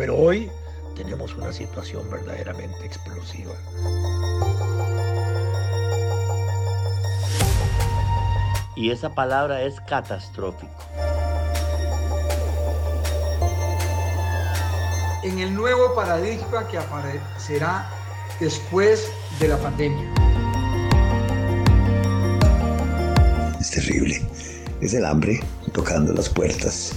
[0.00, 0.50] Pero hoy
[0.96, 3.52] tenemos una situación verdaderamente explosiva.
[8.74, 10.72] Y esa palabra es catastrófico.
[15.22, 17.86] En el nuevo paradigma que aparecerá
[18.40, 20.14] después de la pandemia.
[23.60, 24.18] Es terrible.
[24.80, 25.40] Es el hambre
[25.74, 26.94] tocando las puertas.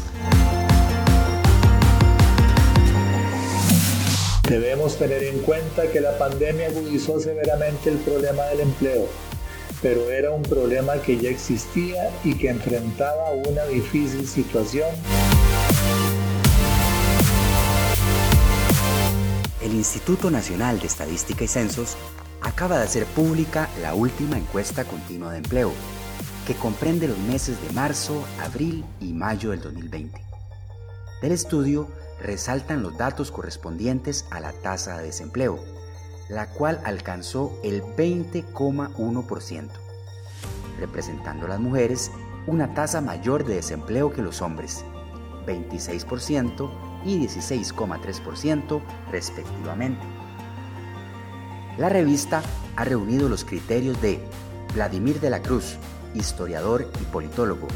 [4.49, 9.07] Debemos tener en cuenta que la pandemia agudizó severamente el problema del empleo,
[9.81, 14.89] pero era un problema que ya existía y que enfrentaba una difícil situación.
[19.61, 21.95] El Instituto Nacional de Estadística y Censos
[22.41, 25.71] acaba de hacer pública la última encuesta continua de empleo,
[26.45, 30.21] que comprende los meses de marzo, abril y mayo del 2020.
[31.21, 31.87] Del estudio
[32.21, 35.59] resaltan los datos correspondientes a la tasa de desempleo,
[36.29, 39.69] la cual alcanzó el 20,1%,
[40.79, 42.11] representando a las mujeres
[42.47, 44.83] una tasa mayor de desempleo que los hombres,
[45.45, 46.69] 26%
[47.05, 50.05] y 16,3% respectivamente.
[51.77, 52.41] La revista
[52.75, 54.19] ha reunido los criterios de
[54.73, 55.77] Vladimir de la Cruz,
[56.13, 57.67] historiador y politólogo,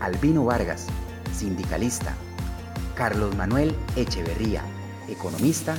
[0.00, 0.86] Albino Vargas,
[1.34, 2.14] sindicalista,
[2.94, 4.62] Carlos Manuel Echeverría,
[5.08, 5.76] economista,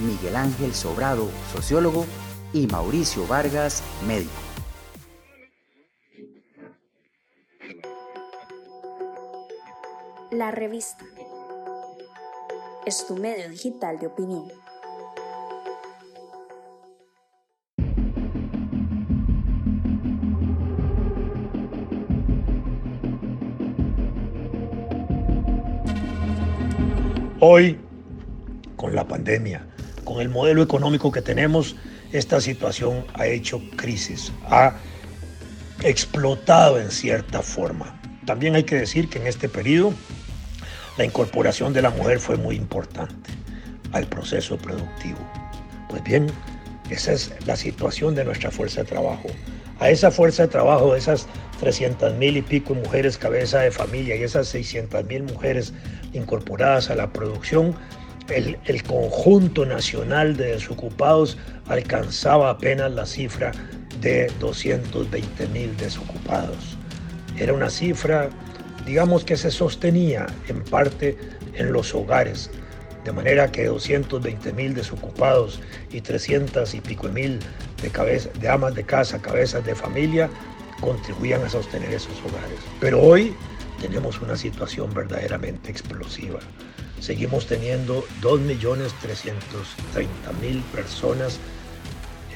[0.00, 2.06] Miguel Ángel Sobrado, sociólogo,
[2.52, 4.32] y Mauricio Vargas, médico.
[10.30, 11.04] La revista
[12.86, 14.48] es tu medio digital de opinión.
[27.40, 27.78] Hoy,
[28.74, 29.64] con la pandemia,
[30.02, 31.76] con el modelo económico que tenemos,
[32.10, 34.74] esta situación ha hecho crisis, ha
[35.84, 38.00] explotado en cierta forma.
[38.26, 39.92] También hay que decir que en este periodo
[40.96, 43.30] la incorporación de la mujer fue muy importante
[43.92, 45.18] al proceso productivo.
[45.88, 46.26] Pues bien,
[46.90, 49.28] esa es la situación de nuestra fuerza de trabajo.
[49.78, 51.28] A esa fuerza de trabajo, esas
[51.60, 55.72] 300 mil y pico mujeres cabeza de familia y esas 600 mil mujeres
[56.12, 57.74] incorporadas a la producción,
[58.28, 63.52] el, el, conjunto nacional de desocupados alcanzaba apenas la cifra
[64.00, 66.76] de 220 mil desocupados.
[67.38, 68.28] Era una cifra
[68.88, 71.18] digamos que se sostenía en parte
[71.52, 72.50] en los hogares,
[73.04, 75.60] de manera que 220 mil desocupados
[75.92, 77.38] y 300 y pico mil
[77.82, 80.30] de, de amas de casa, cabezas de familia,
[80.80, 82.58] contribuían a sostener esos hogares.
[82.80, 83.34] Pero hoy
[83.80, 86.40] tenemos una situación verdaderamente explosiva.
[87.00, 91.38] Seguimos teniendo 2.330.000 personas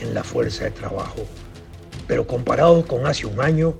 [0.01, 1.27] en la fuerza de trabajo,
[2.07, 3.75] pero comparado con hace un año,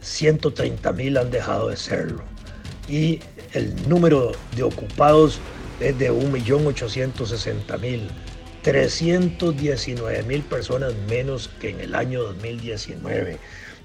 [0.00, 2.22] 130 mil han dejado de serlo.
[2.88, 3.20] Y
[3.52, 5.40] el número de ocupados
[5.80, 8.00] es de 1.860.000.
[8.62, 13.38] 319 mil personas menos que en el año 2019.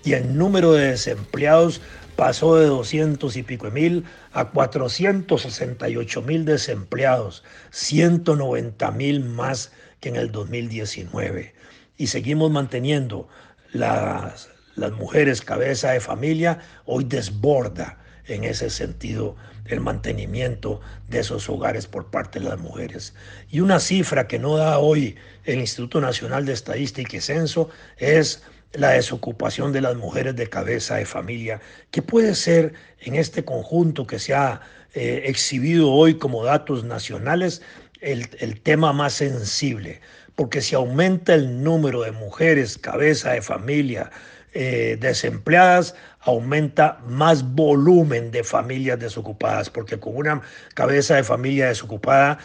[0.04, 1.80] Y el número de desempleados
[2.16, 10.16] pasó de 200 y pico mil a 468 mil desempleados, 190 mil más que en
[10.16, 11.54] el 2019.
[11.98, 13.28] Y seguimos manteniendo
[13.72, 19.36] las las mujeres cabeza de familia, hoy desborda en ese sentido
[19.66, 23.14] el mantenimiento de esos hogares por parte de las mujeres.
[23.50, 28.44] Y una cifra que no da hoy el Instituto Nacional de Estadística y Censo es
[28.74, 31.62] la desocupación de las mujeres de cabeza de familia,
[31.92, 34.62] que puede ser en este conjunto que se ha
[34.94, 37.62] eh, exhibido hoy como datos nacionales
[38.02, 40.02] el, el tema más sensible,
[40.36, 44.12] porque si aumenta el número de mujeres cabeza de familia,
[44.56, 50.42] eh, desempleadas, aumenta más volumen de familias desocupadas, porque con una
[50.76, 52.38] cabeza de familia desocupada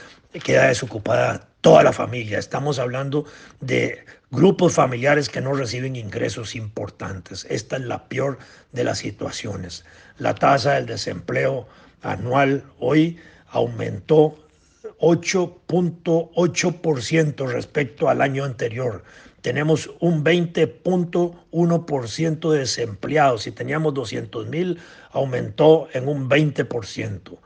[0.42, 2.38] queda desocupada toda la familia.
[2.38, 3.26] Estamos hablando
[3.60, 7.44] de grupos familiares que no reciben ingresos importantes.
[7.50, 8.38] Esta es la peor
[8.72, 9.84] de las situaciones.
[10.18, 11.66] La tasa del desempleo
[12.02, 13.18] anual hoy
[13.48, 14.38] aumentó
[15.00, 19.02] 8.8% respecto al año anterior
[19.42, 23.44] tenemos un 20.1% de desempleados.
[23.44, 24.80] Si teníamos 200 mil,
[25.12, 27.38] aumentó en un 20%.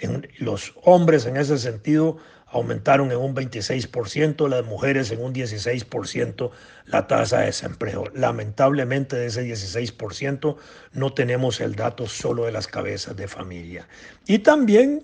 [0.00, 2.18] En los hombres en ese sentido
[2.52, 6.50] aumentaron en un 26%, las mujeres en un 16%
[6.86, 8.04] la tasa de desempleo.
[8.14, 10.56] Lamentablemente de ese 16%
[10.92, 13.88] no tenemos el dato solo de las cabezas de familia.
[14.26, 15.02] Y también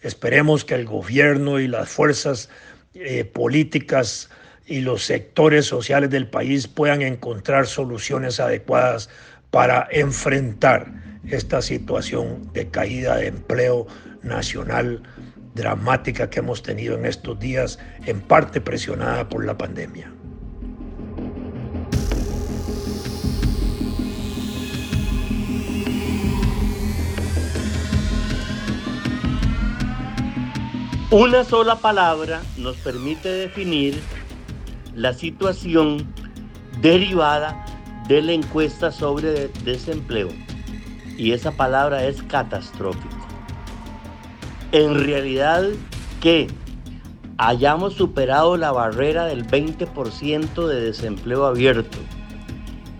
[0.00, 2.48] Esperemos que el gobierno y las fuerzas
[2.94, 4.30] eh, políticas
[4.66, 9.08] y los sectores sociales del país puedan encontrar soluciones adecuadas
[9.50, 10.92] para enfrentar
[11.28, 13.86] esta situación de caída de empleo
[14.22, 15.02] nacional
[15.54, 20.12] dramática que hemos tenido en estos días, en parte presionada por la pandemia.
[31.12, 34.00] Una sola palabra nos permite definir
[34.94, 36.06] la situación
[36.80, 37.66] derivada
[38.08, 40.30] de la encuesta sobre desempleo
[41.18, 43.14] y esa palabra es catastrófico.
[44.72, 45.64] En realidad
[46.22, 46.48] que
[47.36, 51.98] hayamos superado la barrera del 20% de desempleo abierto,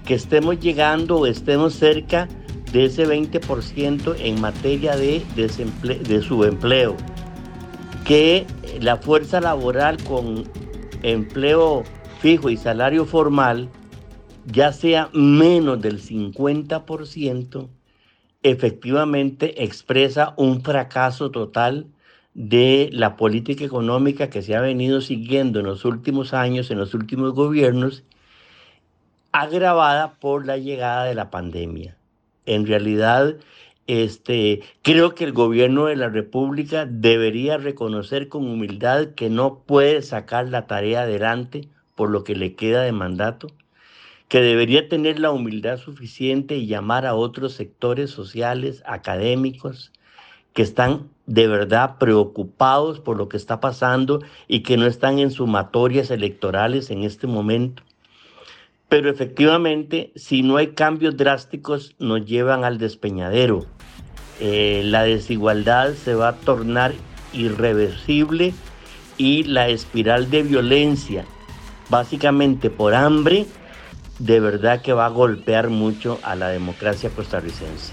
[0.04, 2.28] que estemos llegando o estemos cerca
[2.72, 6.94] de ese 20% en materia de, de subempleo,
[8.12, 8.46] que
[8.82, 10.44] la fuerza laboral con
[11.02, 11.82] empleo
[12.20, 13.70] fijo y salario formal
[14.44, 17.68] ya sea menos del 50%,
[18.42, 21.86] efectivamente expresa un fracaso total
[22.34, 26.92] de la política económica que se ha venido siguiendo en los últimos años, en los
[26.92, 28.04] últimos gobiernos,
[29.32, 31.96] agravada por la llegada de la pandemia.
[32.44, 33.36] En realidad,
[33.92, 40.02] este, creo que el gobierno de la República debería reconocer con humildad que no puede
[40.02, 43.48] sacar la tarea adelante por lo que le queda de mandato
[44.32, 49.92] que debería tener la humildad suficiente y llamar a otros sectores sociales, académicos,
[50.54, 55.32] que están de verdad preocupados por lo que está pasando y que no están en
[55.32, 57.82] sumatorias electorales en este momento.
[58.88, 63.66] Pero efectivamente, si no hay cambios drásticos, nos llevan al despeñadero.
[64.40, 66.94] Eh, la desigualdad se va a tornar
[67.32, 68.54] irreversible
[69.16, 71.24] y la espiral de violencia,
[71.88, 73.46] básicamente por hambre,
[74.18, 77.92] de verdad que va a golpear mucho a la democracia costarricense.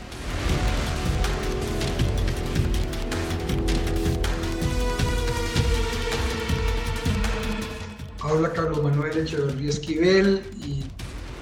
[8.21, 10.84] Habla Carlos Manuel Echeverría Esquivel y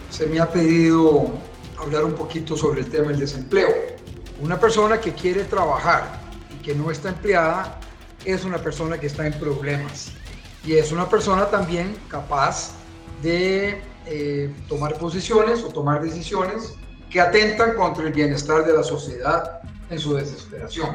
[0.09, 1.31] se me ha pedido
[1.77, 3.67] hablar un poquito sobre el tema del desempleo.
[4.39, 6.21] Una persona que quiere trabajar
[6.53, 7.79] y que no está empleada
[8.23, 10.11] es una persona que está en problemas
[10.63, 12.71] y es una persona también capaz
[13.23, 16.73] de eh, tomar posiciones o tomar decisiones
[17.09, 20.93] que atentan contra el bienestar de la sociedad en su desesperación.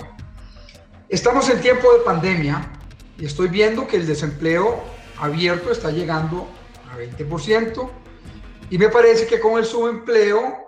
[1.09, 2.71] Estamos en tiempo de pandemia
[3.19, 4.83] y estoy viendo que el desempleo
[5.19, 6.49] abierto está llegando
[6.93, 7.91] a 20%
[8.71, 10.62] y me parece que con el subempleo,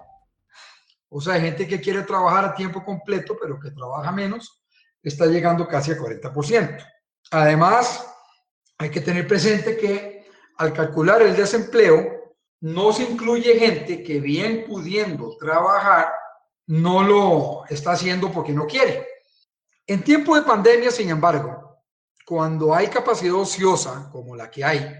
[1.17, 4.65] o sea, hay gente que quiere trabajar a tiempo completo pero que trabaja menos,
[5.01, 6.85] está llegando casi a 40%.
[7.31, 8.05] Además,
[8.79, 14.65] hay que tener presente que al calcular el desempleo, no se incluye gente que bien
[14.67, 16.13] pudiendo trabajar,
[16.67, 19.07] no lo está haciendo porque no quiere.
[19.87, 21.85] En tiempo de pandemia, sin embargo,
[22.27, 24.97] cuando hay capacidad ociosa como la que hay,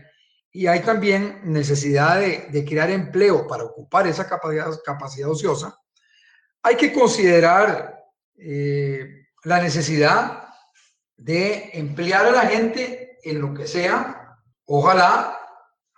[0.53, 5.77] y hay también necesidad de, crear empleo para ocupar esa capacidad, capacidad ociosa,
[6.65, 8.03] hay que considerar
[8.37, 10.49] eh, la necesidad
[11.17, 15.39] de emplear a la gente en lo que sea, ojalá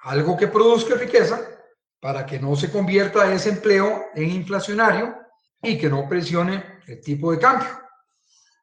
[0.03, 1.41] algo que produzca riqueza,
[2.01, 5.17] para que no se convierta ese empleo en inflacionario
[5.63, 7.69] y que no presione el tipo de cambio.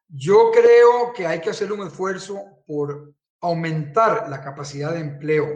[0.08, 5.48] Yo creo que hay que hacer un esfuerzo por aumentar la capacidad de empleo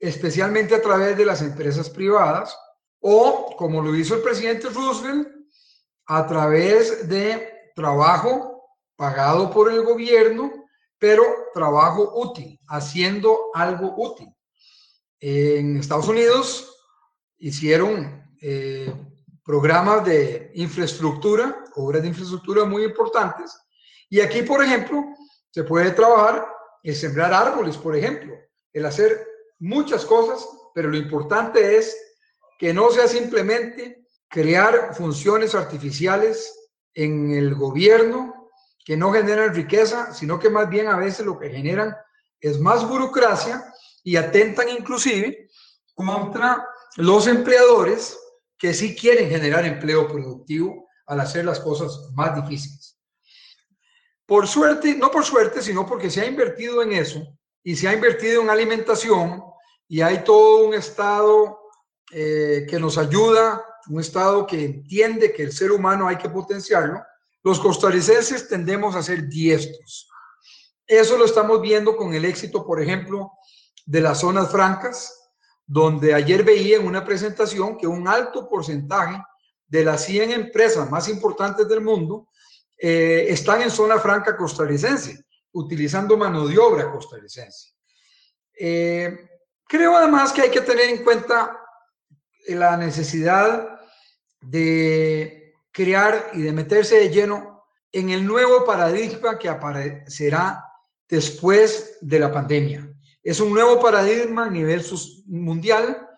[0.00, 2.58] especialmente a través de las empresas privadas,
[2.98, 5.41] o como lo hizo el presidente Roosevelt,
[6.14, 10.52] a través de trabajo pagado por el gobierno,
[10.98, 14.28] pero trabajo útil, haciendo algo útil.
[15.20, 16.76] En Estados Unidos
[17.38, 18.92] hicieron eh,
[19.42, 23.58] programas de infraestructura, obras de infraestructura muy importantes,
[24.10, 25.02] y aquí, por ejemplo,
[25.50, 26.46] se puede trabajar
[26.82, 28.34] en sembrar árboles, por ejemplo,
[28.74, 29.26] el hacer
[29.60, 31.96] muchas cosas, pero lo importante es
[32.58, 34.01] que no sea simplemente
[34.32, 36.58] crear funciones artificiales
[36.94, 38.50] en el gobierno
[38.82, 41.94] que no generan riqueza, sino que más bien a veces lo que generan
[42.40, 43.62] es más burocracia
[44.02, 45.50] y atentan inclusive
[45.94, 48.18] contra los empleadores
[48.56, 52.98] que sí quieren generar empleo productivo al hacer las cosas más difíciles.
[54.24, 57.22] Por suerte, no por suerte, sino porque se ha invertido en eso
[57.62, 59.42] y se ha invertido en alimentación
[59.86, 61.60] y hay todo un Estado
[62.10, 67.02] eh, que nos ayuda, un Estado que entiende que el ser humano hay que potenciarlo,
[67.42, 70.08] los costarricenses tendemos a ser diestros.
[70.86, 73.32] Eso lo estamos viendo con el éxito, por ejemplo,
[73.84, 75.30] de las zonas francas,
[75.66, 79.22] donde ayer veía en una presentación que un alto porcentaje
[79.66, 82.28] de las 100 empresas más importantes del mundo
[82.76, 87.72] eh, están en zona franca costarricense, utilizando mano de obra costarricense.
[88.54, 89.30] Eh,
[89.66, 91.61] creo además que hay que tener en cuenta
[92.48, 93.80] la necesidad
[94.40, 100.64] de crear y de meterse de lleno en el nuevo paradigma que aparecerá
[101.08, 102.88] después de la pandemia.
[103.22, 104.84] Es un nuevo paradigma a nivel
[105.26, 106.08] mundial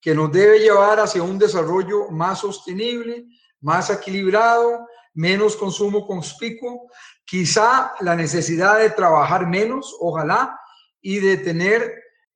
[0.00, 3.26] que nos debe llevar hacia un desarrollo más sostenible,
[3.60, 6.90] más equilibrado, menos consumo conspicuo,
[7.24, 10.58] quizá la necesidad de trabajar menos, ojalá,
[11.00, 11.94] y de tener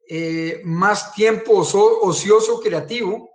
[0.09, 3.31] eh, más tiempo ocioso creativo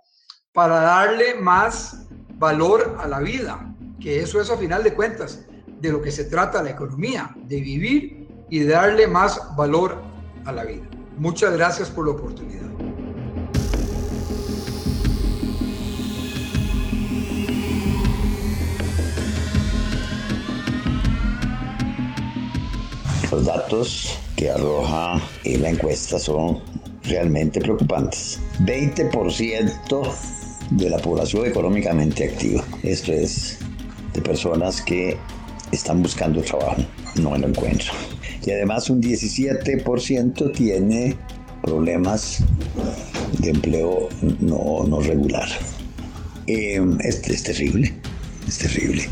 [0.54, 2.06] para darle más
[2.36, 5.44] valor a la vida, que eso es a final de cuentas
[5.80, 10.00] de lo que se trata la economía, de vivir y de darle más valor
[10.44, 10.84] a la vida.
[11.18, 12.62] Muchas gracias por la oportunidad.
[23.32, 26.62] Los datos que arroja la encuesta son
[27.02, 28.40] realmente preocupantes.
[28.60, 32.64] 20% de la población económicamente activa.
[32.82, 33.58] Esto es
[34.12, 35.16] de personas que
[35.72, 36.82] están buscando trabajo,
[37.16, 37.96] no lo encuentran.
[38.44, 41.16] Y además un 17% tiene
[41.62, 42.40] problemas
[43.38, 44.08] de empleo
[44.40, 45.48] no, no regular.
[46.46, 47.92] Eh, es, es terrible,
[48.46, 49.08] es terrible.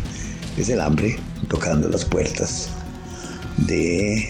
[0.57, 1.17] Es el hambre
[1.49, 2.69] tocando las puertas
[3.67, 4.23] de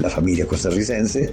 [0.00, 1.32] la familia costarricense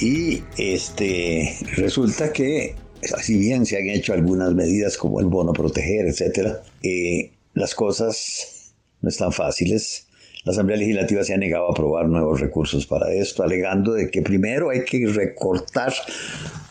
[0.00, 6.06] y este resulta que si bien se han hecho algunas medidas como el bono proteger,
[6.06, 10.06] etcétera, eh, las cosas no están fáciles.
[10.44, 14.22] La Asamblea Legislativa se ha negado a aprobar nuevos recursos para esto, alegando de que
[14.22, 15.92] primero hay que recortar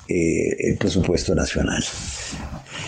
[0.07, 1.83] eh, el presupuesto nacional.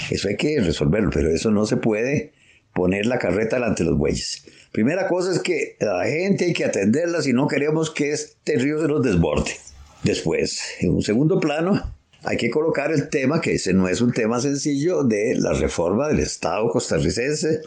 [0.09, 2.31] Eso hay que resolverlo, pero eso no se puede
[2.73, 4.45] poner la carreta delante de los bueyes.
[4.71, 8.81] Primera cosa es que la gente hay que atenderla si no queremos que este río
[8.81, 9.51] se nos desborde.
[10.03, 14.11] Después, en un segundo plano, hay que colocar el tema, que ese no es un
[14.11, 17.61] tema sencillo, de la reforma del Estado costarricense.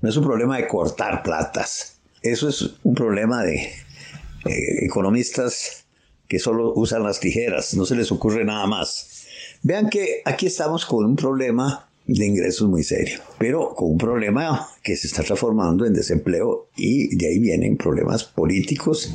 [0.00, 1.98] No es un problema de cortar platas.
[2.22, 5.84] Eso es un problema de eh, economistas
[6.28, 9.26] que solo usan las tijeras, no se les ocurre nada más.
[9.62, 14.68] Vean que aquí estamos con un problema de ingresos muy serio, pero con un problema
[14.82, 19.14] que se está transformando en desempleo y de ahí vienen problemas políticos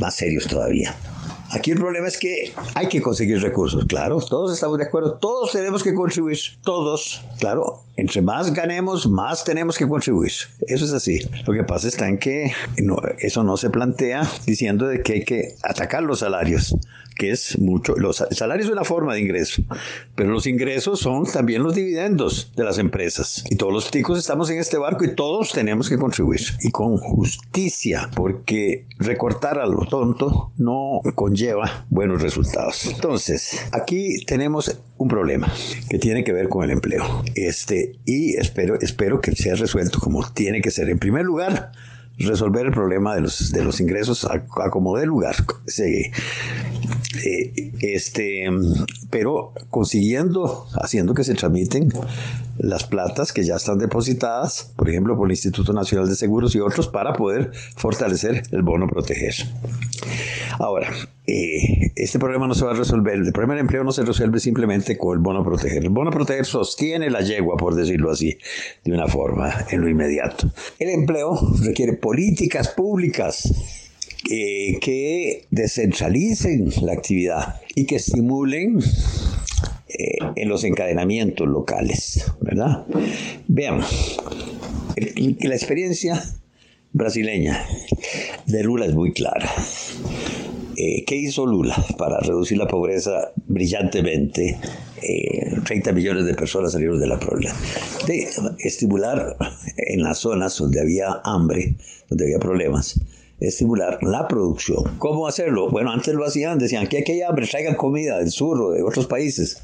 [0.00, 0.94] más serios todavía.
[1.50, 5.52] Aquí el problema es que hay que conseguir recursos, claro, todos estamos de acuerdo, todos
[5.52, 10.32] tenemos que contribuir, todos, claro, entre más ganemos, más tenemos que contribuir.
[10.66, 11.20] Eso es así.
[11.46, 12.52] Lo que pasa está en que
[13.20, 16.76] eso no se plantea diciendo de que hay que atacar los salarios
[17.18, 17.94] que es mucho.
[17.96, 19.62] Los salarios es una forma de ingreso,
[20.14, 23.44] pero los ingresos son también los dividendos de las empresas.
[23.50, 26.40] Y todos los ticos estamos en este barco y todos tenemos que contribuir.
[26.62, 32.86] Y con justicia, porque recortar a lo tonto no conlleva buenos resultados.
[32.86, 35.52] Entonces, aquí tenemos un problema
[35.90, 37.24] que tiene que ver con el empleo.
[37.34, 40.88] Este, y espero, espero que sea resuelto como tiene que ser.
[40.88, 41.72] En primer lugar,
[42.18, 45.36] resolver el problema de los, de los ingresos a, como de lugar.
[47.24, 48.46] Eh, este,
[49.10, 51.90] pero consiguiendo, haciendo que se transmiten
[52.58, 56.60] las platas que ya están depositadas, por ejemplo, por el Instituto Nacional de Seguros y
[56.60, 59.34] otros, para poder fortalecer el bono proteger.
[60.58, 60.90] Ahora,
[61.30, 64.40] eh, este problema no se va a resolver, el problema del empleo no se resuelve
[64.40, 65.82] simplemente con el bono proteger.
[65.84, 68.38] El bono proteger sostiene la yegua, por decirlo así,
[68.82, 70.50] de una forma, en lo inmediato.
[70.78, 73.52] El empleo requiere políticas públicas
[74.24, 78.78] que descentralicen la actividad y que estimulen
[79.88, 82.86] eh, en los encadenamientos locales, ¿verdad?
[83.48, 84.18] Veamos,
[84.96, 86.22] la experiencia
[86.92, 87.66] brasileña
[88.46, 89.50] de Lula es muy clara.
[90.80, 94.60] Eh, ¿Qué hizo Lula para reducir la pobreza brillantemente?
[95.64, 97.56] 30 millones de personas salieron de la pobreza.
[98.60, 99.36] Estimular
[99.76, 101.76] en las zonas donde había hambre,
[102.08, 103.00] donde había problemas,
[103.40, 104.98] estimular la producción.
[104.98, 105.68] ¿Cómo hacerlo?
[105.68, 109.08] Bueno, antes lo hacían, decían que aquí hay hambre, traigan comida del sur de otros
[109.08, 109.60] países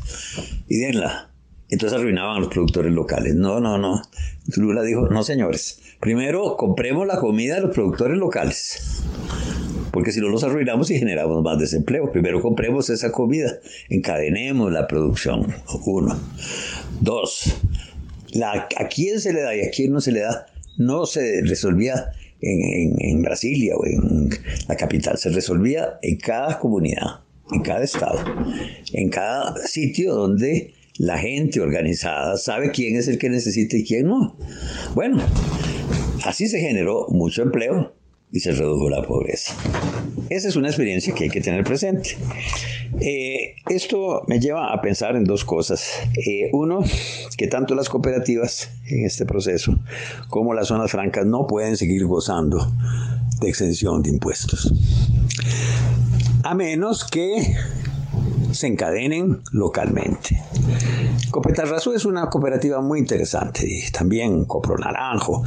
[0.68, 1.30] y denla.
[1.68, 3.36] Entonces arruinaban a los productores locales.
[3.36, 4.02] No, no, no.
[4.56, 9.04] Lula dijo, no señores, primero compremos la comida de los productores locales.
[9.94, 14.88] Porque si no los arruinamos y generamos más desempleo, primero compremos esa comida, encadenemos la
[14.88, 15.54] producción.
[15.86, 16.18] Uno.
[17.00, 17.54] Dos,
[18.42, 20.46] a quién se le da y a quién no se le da,
[20.78, 22.10] no se resolvía
[22.40, 24.30] en, Brasilia o en
[24.66, 27.20] la capital, se resolvía en cada comunidad,
[27.52, 28.18] en cada estado,
[28.92, 34.08] en cada sitio donde la gente organizada sabe quién es el que necesita y quién
[34.08, 34.36] no.
[34.96, 35.18] Bueno,
[36.24, 37.94] así se generó mucho empleo
[38.34, 39.54] y se redujo la pobreza.
[40.28, 42.16] Esa es una experiencia que hay que tener presente.
[43.00, 45.88] Eh, esto me lleva a pensar en dos cosas.
[46.16, 46.82] Eh, uno,
[47.36, 49.78] que tanto las cooperativas en este proceso
[50.28, 52.72] como las zonas francas no pueden seguir gozando
[53.40, 54.74] de exención de impuestos.
[56.42, 57.54] A menos que
[58.50, 60.42] se encadenen localmente.
[61.30, 65.42] Copetarrazú es una cooperativa muy interesante, y también Copro Naranjo,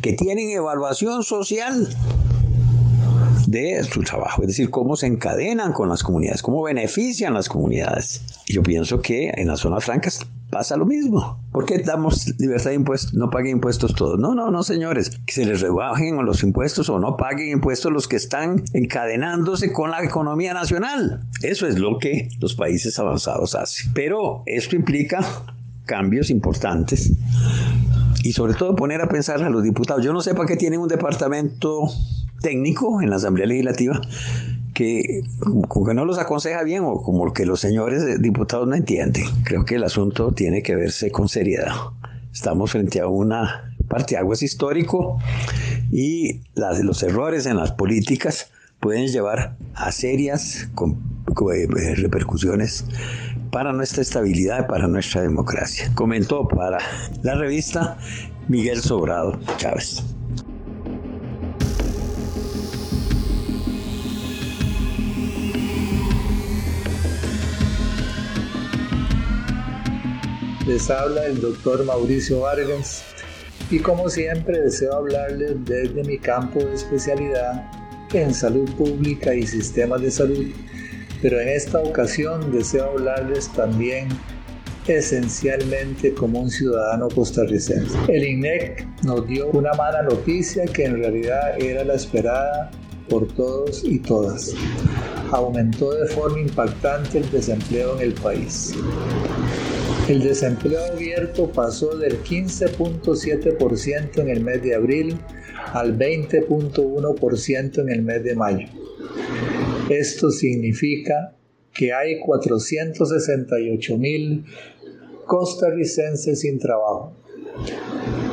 [0.00, 1.88] que tienen evaluación social
[3.46, 8.22] de su trabajo, es decir, cómo se encadenan con las comunidades, cómo benefician las comunidades.
[8.46, 11.40] yo pienso que en las zonas francas pasa lo mismo.
[11.52, 13.14] ¿Por qué damos libertad de impuestos?
[13.14, 14.18] No paguen impuestos todos.
[14.18, 15.10] No, no, no, señores.
[15.26, 19.90] Que se les rebajen los impuestos o no paguen impuestos los que están encadenándose con
[19.90, 21.22] la economía nacional.
[21.42, 23.92] Eso es lo que los países avanzados hacen.
[23.94, 25.24] Pero esto implica
[25.86, 27.12] cambios importantes
[28.22, 30.04] y sobre todo poner a pensar a los diputados.
[30.04, 31.88] Yo no sé para qué tienen un departamento
[32.40, 34.00] técnico en la Asamblea Legislativa
[34.74, 35.22] que
[35.94, 39.24] no los aconseja bien o como que los señores diputados no entienden.
[39.44, 41.72] Creo que el asunto tiene que verse con seriedad.
[42.32, 45.18] Estamos frente a una parte aguas histórico
[45.90, 52.84] y los errores en las políticas pueden llevar a serias eh, repercusiones
[53.50, 55.90] para nuestra estabilidad para nuestra democracia.
[55.94, 56.78] Comentó para
[57.22, 57.98] la revista
[58.48, 60.02] Miguel Sobrado Chávez.
[70.66, 73.02] Les habla el doctor Mauricio Vargas
[73.70, 77.68] y como siempre deseo hablarles desde mi campo de especialidad
[78.12, 80.46] en salud pública y sistemas de salud,
[81.22, 84.08] pero en esta ocasión deseo hablarles también
[84.86, 87.96] esencialmente como un ciudadano costarricense.
[88.08, 92.70] El INEC nos dio una mala noticia que en realidad era la esperada
[93.08, 94.54] por todos y todas.
[95.32, 98.74] Aumentó de forma impactante el desempleo en el país.
[100.08, 105.18] El desempleo abierto pasó del 15.7% en el mes de abril
[105.72, 108.66] al 20.1% en el mes de mayo.
[109.90, 111.34] Esto significa
[111.74, 114.44] que hay 468 mil
[115.26, 117.12] costarricenses sin trabajo.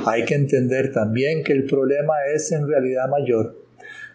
[0.06, 3.60] Hay que entender también que el problema es en realidad mayor,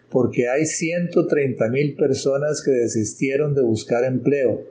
[0.09, 4.63] porque hay 130 mil personas que desistieron de buscar empleo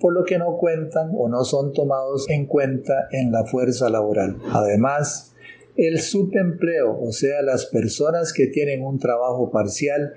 [0.00, 4.36] por lo que no cuentan o no son tomados en cuenta en la fuerza laboral.
[4.52, 5.34] Además,
[5.76, 10.12] el subempleo, o sea, las personas que tienen un trabajo parcial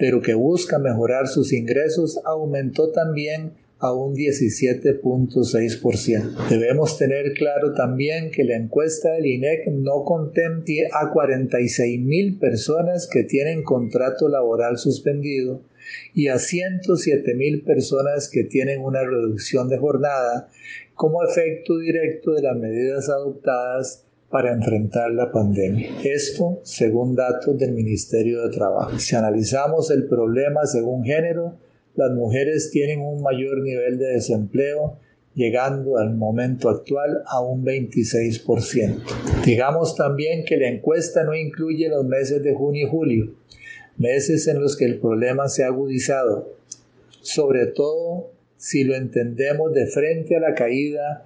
[0.00, 6.48] pero que buscan mejorar sus ingresos, aumentó también a un 17.6%.
[6.48, 13.06] Debemos tener claro también que la encuesta del INEC no contempla a 46 mil personas
[13.06, 15.60] que tienen contrato laboral suspendido
[16.14, 20.48] y a 107 mil personas que tienen una reducción de jornada
[20.94, 25.90] como efecto directo de las medidas adoptadas para enfrentar la pandemia.
[26.04, 28.98] Esto según datos del Ministerio de Trabajo.
[28.98, 31.58] Si analizamos el problema según género,
[31.96, 34.98] las mujeres tienen un mayor nivel de desempleo,
[35.34, 39.44] llegando al momento actual a un 26%.
[39.44, 43.34] Digamos también que la encuesta no incluye los meses de junio y julio,
[43.96, 46.54] meses en los que el problema se ha agudizado,
[47.20, 51.24] sobre todo si lo entendemos de frente a la caída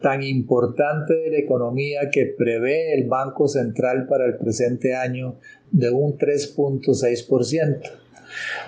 [0.00, 5.36] tan importante de la economía que prevé el Banco Central para el presente año
[5.70, 7.80] de un 3.6%,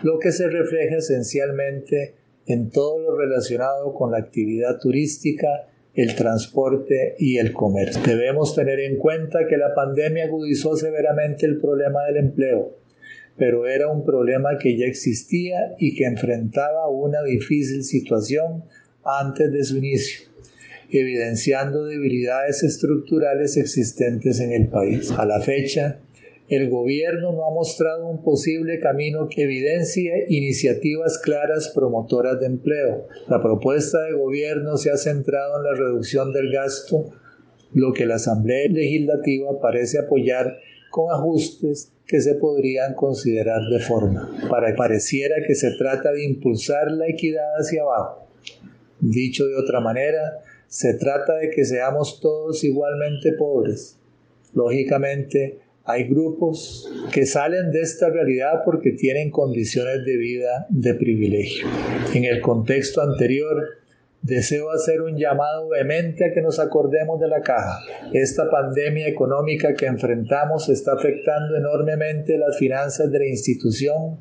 [0.02, 2.14] lo que se refleja esencialmente
[2.46, 8.00] en todo lo relacionado con la actividad turística, el transporte y el comercio.
[8.06, 12.72] Debemos tener en cuenta que la pandemia agudizó severamente el problema del empleo,
[13.36, 18.64] pero era un problema que ya existía y que enfrentaba una difícil situación
[19.04, 20.28] antes de su inicio
[20.90, 25.10] evidenciando debilidades estructurales existentes en el país.
[25.12, 26.00] A la fecha,
[26.48, 33.06] el gobierno no ha mostrado un posible camino que evidencie iniciativas claras promotoras de empleo.
[33.28, 37.10] La propuesta de gobierno se ha centrado en la reducción del gasto,
[37.74, 40.58] lo que la Asamblea Legislativa parece apoyar
[40.90, 46.90] con ajustes que se podrían considerar de forma, para pareciera que se trata de impulsar
[46.90, 48.26] la equidad hacia abajo.
[49.00, 53.98] Dicho de otra manera, se trata de que seamos todos igualmente pobres.
[54.54, 61.66] Lógicamente, hay grupos que salen de esta realidad porque tienen condiciones de vida de privilegio.
[62.12, 63.78] En el contexto anterior,
[64.22, 67.80] deseo hacer un llamado vehemente a que nos acordemos de la caja.
[68.12, 74.18] Esta pandemia económica que enfrentamos está afectando enormemente las finanzas de la institución,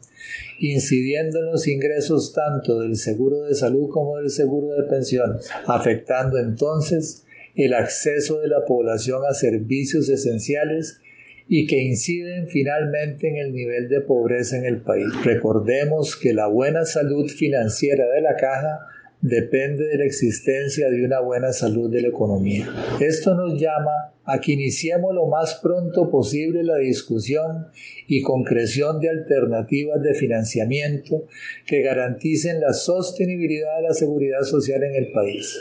[0.60, 6.38] incidiendo en los ingresos tanto del seguro de salud como del seguro de pensiones, afectando
[6.38, 11.02] entonces el acceso de la población a servicios esenciales
[11.50, 15.08] y que inciden finalmente en el nivel de pobreza en el país.
[15.24, 18.80] Recordemos que la buena salud financiera de la caja
[19.22, 22.68] depende de la existencia de una buena salud de la economía.
[23.00, 27.68] Esto nos llama a que iniciemos lo más pronto posible la discusión
[28.08, 31.26] y concreción de alternativas de financiamiento
[31.66, 35.58] que garanticen la sostenibilidad de la seguridad social en el país.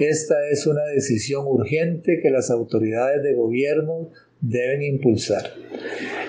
[0.00, 4.10] Esta es una decisión urgente que las autoridades de gobierno
[4.40, 5.50] deben impulsar.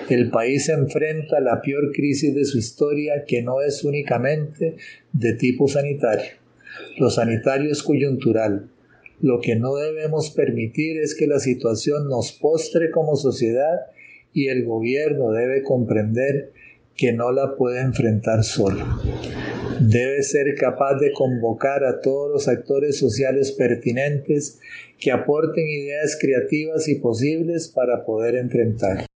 [0.08, 4.76] El país enfrenta la peor crisis de su historia que no es únicamente
[5.12, 6.30] de tipo sanitario.
[6.98, 8.70] Lo sanitario es coyuntural.
[9.20, 13.86] Lo que no debemos permitir es que la situación nos postre como sociedad
[14.32, 16.52] y el gobierno debe comprender
[16.94, 18.84] que no la puede enfrentar solo.
[19.80, 24.60] Debe ser capaz de convocar a todos los actores sociales pertinentes
[25.00, 29.06] que aporten ideas creativas y posibles para poder enfrentar.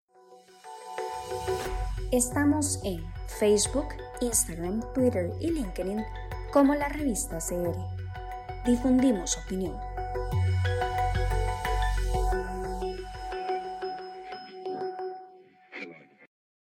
[2.12, 3.86] Estamos en Facebook,
[4.20, 6.04] Instagram, Twitter y LinkedIn
[6.52, 7.76] como la revista CR.
[8.66, 9.89] Difundimos opinión.